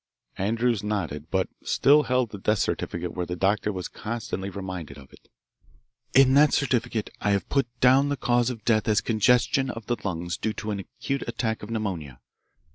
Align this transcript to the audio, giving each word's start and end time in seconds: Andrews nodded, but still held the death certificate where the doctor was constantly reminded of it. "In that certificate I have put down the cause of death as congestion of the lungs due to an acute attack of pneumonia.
Andrews 0.39 0.81
nodded, 0.81 1.29
but 1.29 1.47
still 1.63 2.01
held 2.01 2.31
the 2.31 2.39
death 2.39 2.57
certificate 2.57 3.13
where 3.13 3.27
the 3.27 3.35
doctor 3.35 3.71
was 3.71 3.87
constantly 3.87 4.49
reminded 4.49 4.97
of 4.97 5.13
it. 5.13 5.29
"In 6.15 6.33
that 6.33 6.53
certificate 6.55 7.11
I 7.21 7.29
have 7.33 7.47
put 7.49 7.67
down 7.81 8.09
the 8.09 8.17
cause 8.17 8.49
of 8.49 8.65
death 8.65 8.87
as 8.87 8.99
congestion 8.99 9.69
of 9.69 9.85
the 9.85 9.97
lungs 10.03 10.37
due 10.37 10.53
to 10.53 10.71
an 10.71 10.79
acute 10.79 11.21
attack 11.27 11.61
of 11.61 11.69
pneumonia. 11.69 12.19